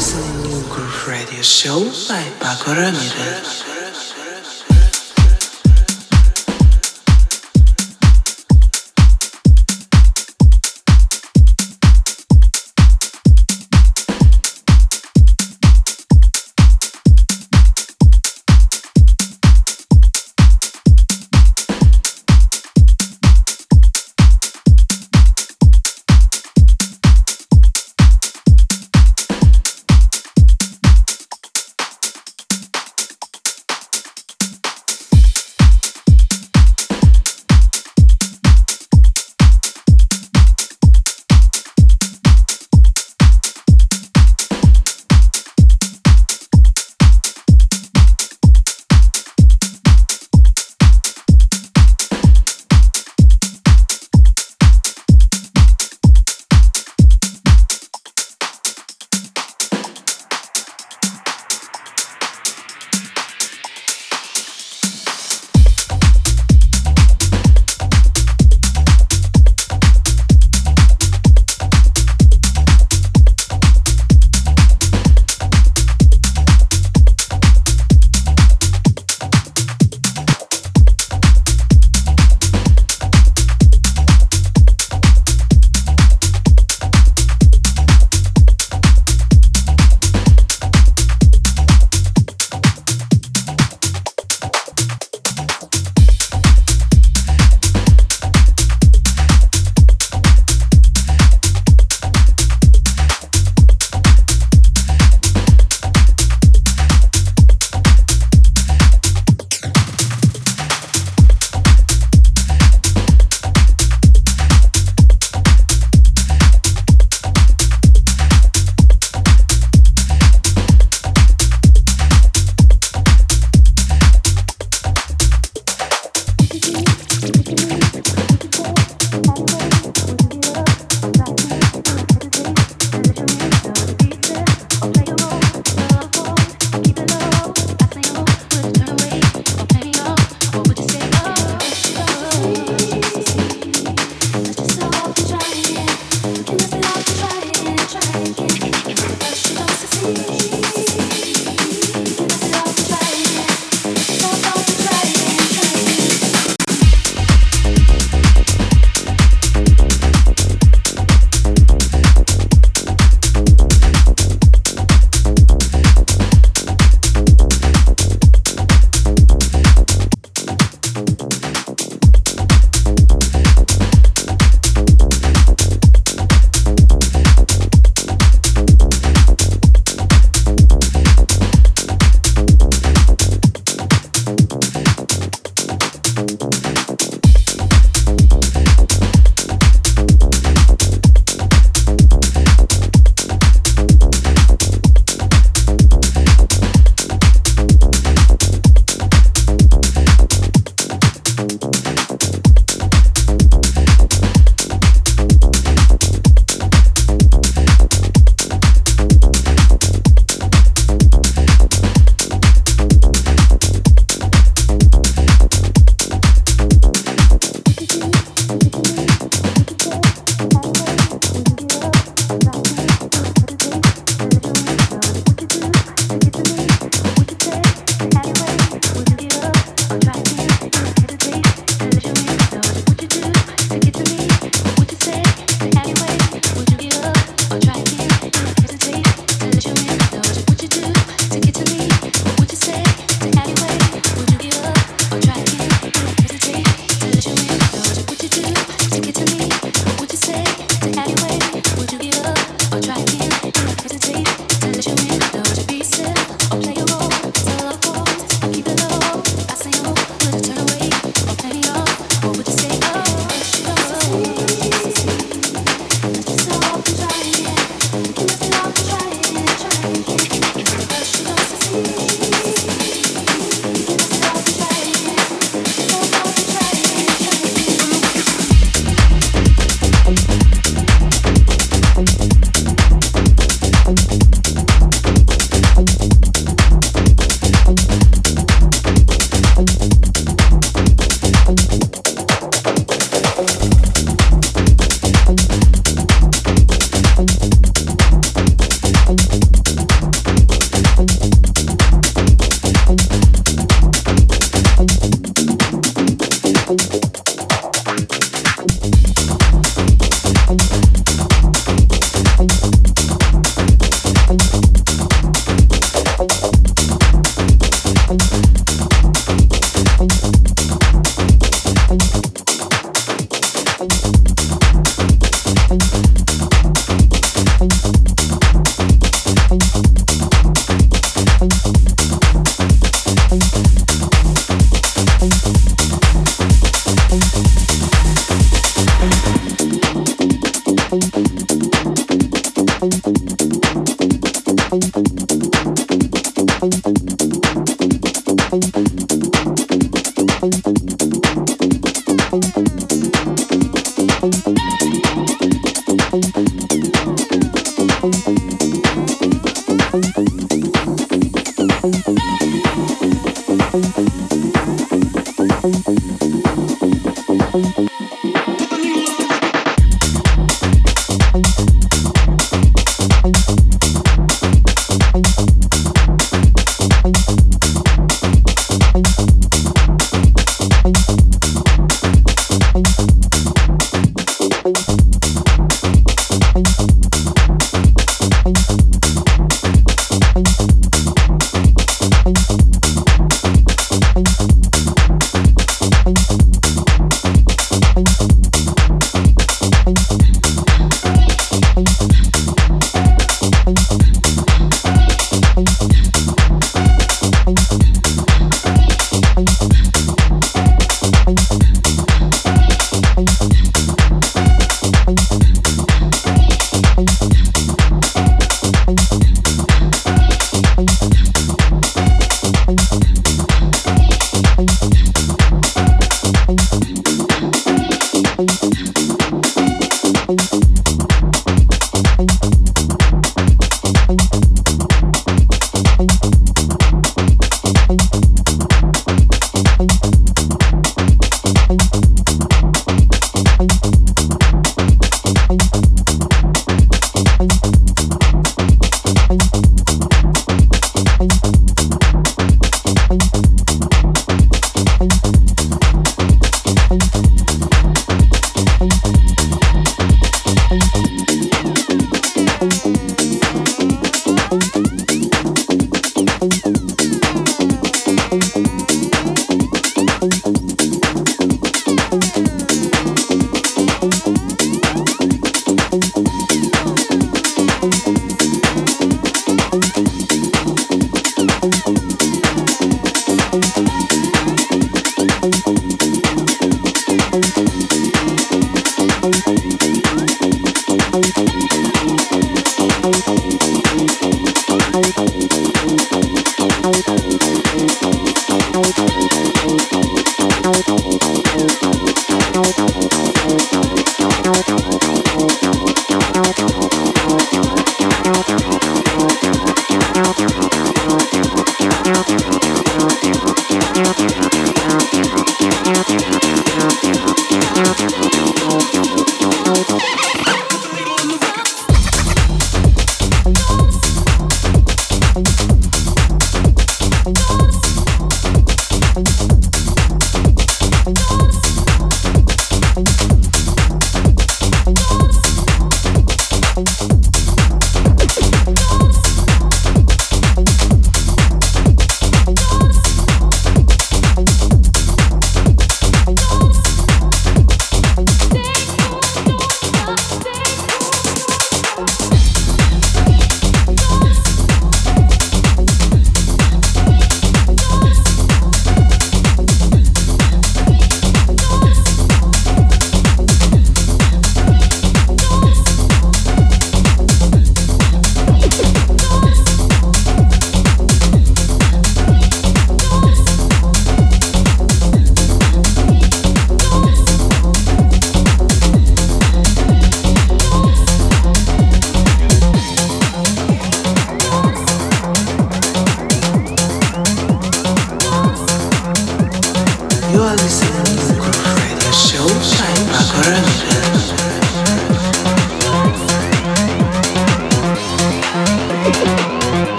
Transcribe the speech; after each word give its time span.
listening 0.00 0.42
New 0.44 0.66
Groove 0.70 1.08
Radio 1.08 1.42
Show 1.42 1.84
by 2.08 2.24
Paco 2.40 2.72
Ramirez. 2.72 3.69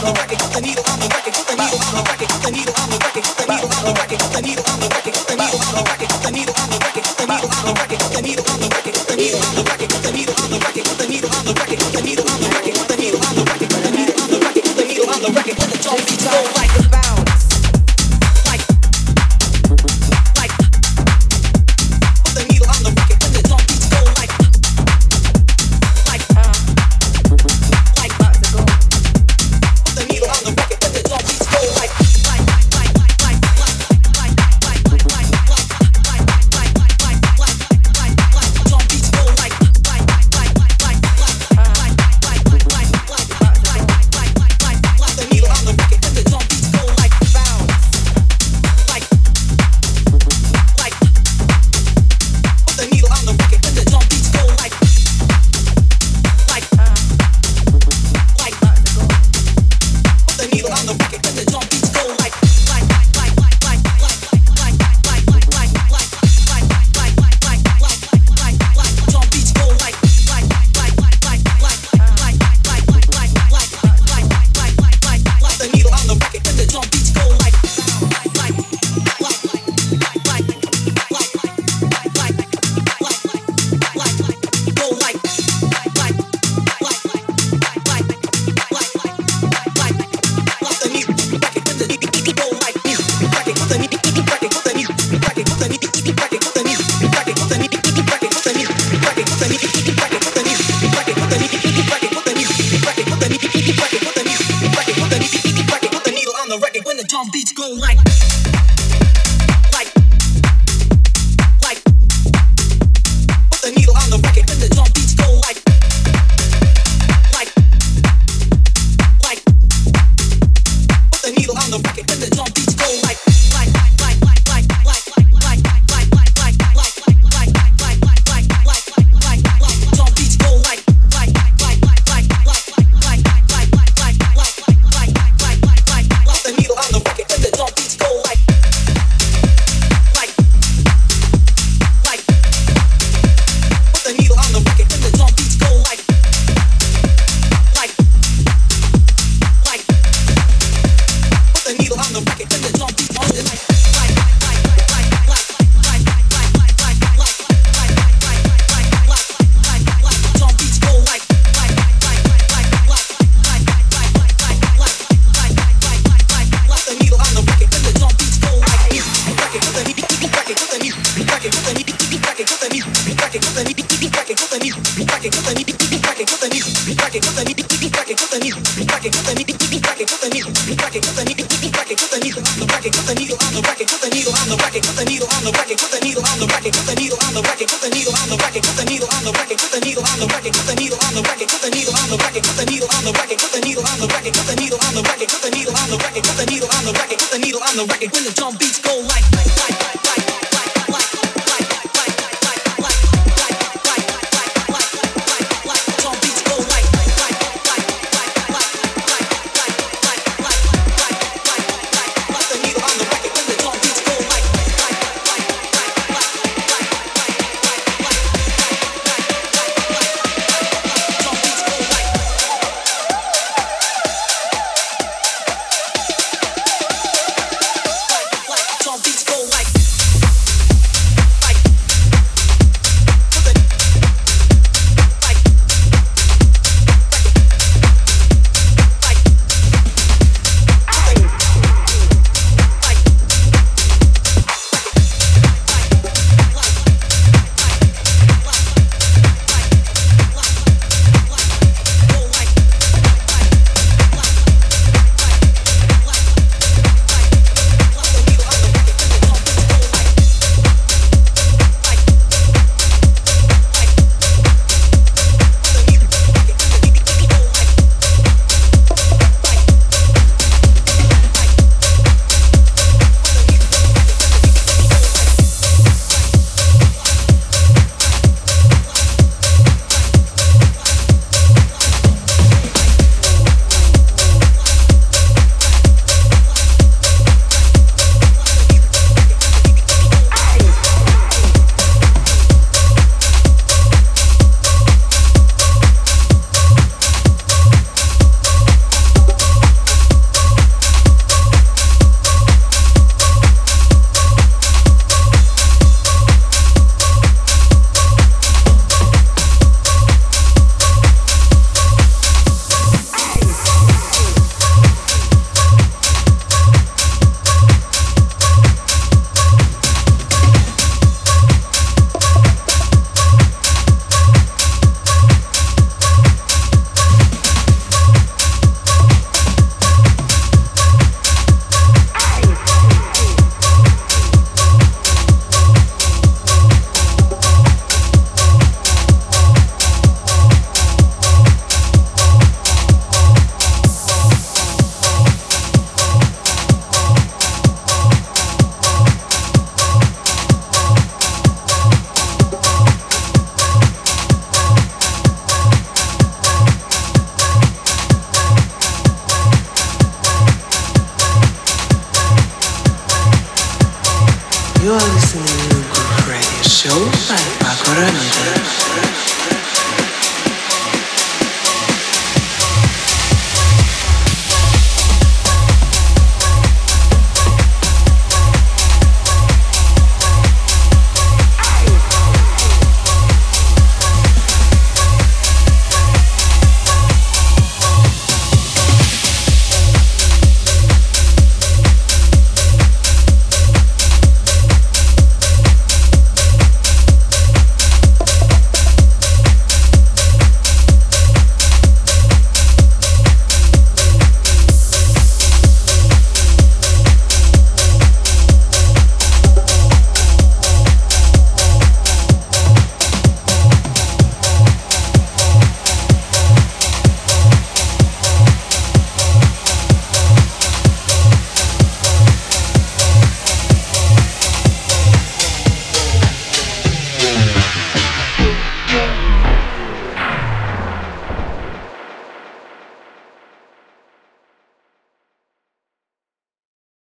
Back 0.00 0.32
it, 0.32 0.38